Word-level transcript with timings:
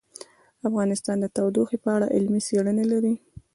افغانستان 0.69 1.17
د 1.21 1.25
تودوخه 1.35 1.77
په 1.83 1.89
اړه 1.95 2.11
علمي 2.15 2.41
څېړنې 2.47 2.85
لري. 2.91 3.13